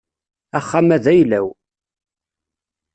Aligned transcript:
Axxam-a 0.57 0.97
d 1.03 1.05
ayla-w. 1.11 1.47